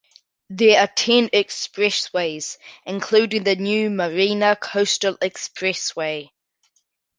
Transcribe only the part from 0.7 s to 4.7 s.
are ten expressways, including the new Marina